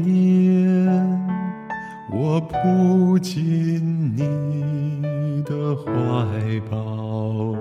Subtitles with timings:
[0.00, 1.20] 年
[2.10, 5.90] 我扑进你的怀
[6.70, 7.54] 抱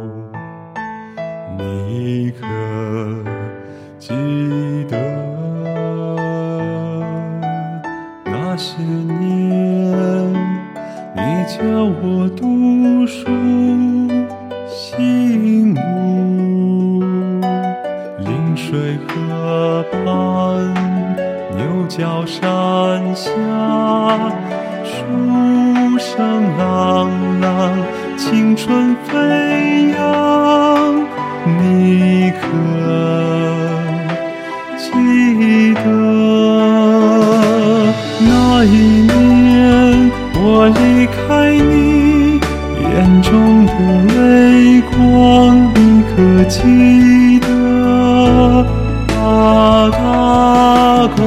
[1.58, 2.46] 你可
[3.98, 4.14] 记
[4.88, 4.98] 得
[8.26, 10.34] 那些年
[11.16, 11.64] 你教
[12.02, 13.28] 我读书
[21.90, 23.32] 角山下，
[24.86, 27.10] 书声朗
[27.42, 27.72] 朗，
[28.16, 30.96] 青春飞扬，
[31.58, 32.46] 你可
[34.78, 35.84] 记得
[38.20, 38.68] 那一
[39.02, 42.40] 年我离开你，
[42.84, 43.74] 眼中的
[44.14, 45.78] 泪光，你
[46.16, 47.48] 可记得？
[49.22, 49.98] 啊，大
[51.16, 51.20] 公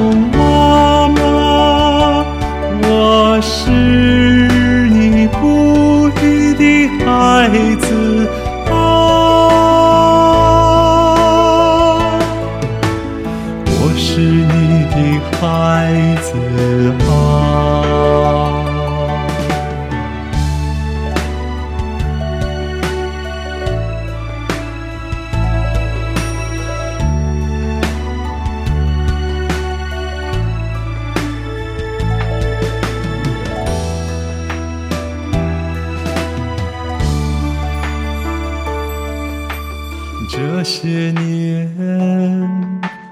[7.43, 8.25] 孩子
[8.71, 8.73] 啊。
[13.67, 14.95] 我是你的
[15.37, 15.41] 孩
[16.21, 16.31] 子
[17.11, 18.52] 啊。
[40.35, 41.69] 这些年，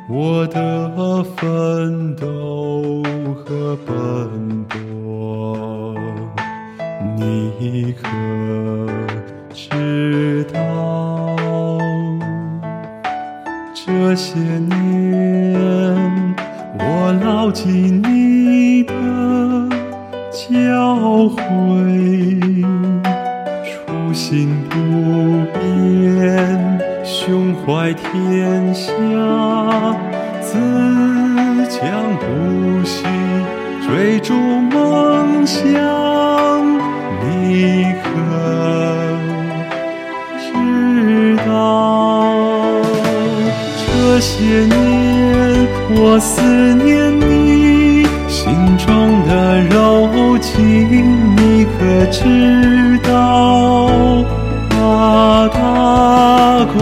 [0.10, 3.04] 我的奋斗
[3.36, 5.96] 和奔波，
[7.16, 8.08] 你可
[9.54, 11.38] 知道？
[13.76, 14.74] 这些年，
[16.80, 18.94] 我牢记你的
[20.32, 22.66] 教诲。
[23.64, 24.76] 初心不
[25.54, 25.62] 变，
[27.24, 28.92] 胸怀天下，
[30.42, 30.58] 自
[31.70, 31.80] 强
[32.18, 33.06] 不息，
[33.88, 35.62] 追逐梦想。
[37.22, 38.10] 你可
[40.40, 42.82] 知道？
[43.86, 46.42] 这些年，我思
[46.74, 54.26] 念你心中的柔情，你可知道？
[54.84, 56.80] 啊，大公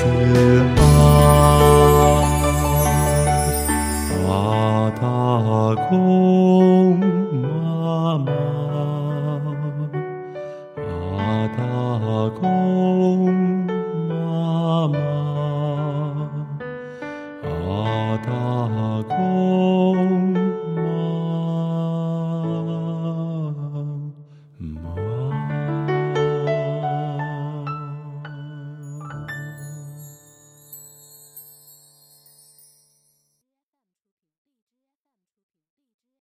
[0.00, 0.49] 此。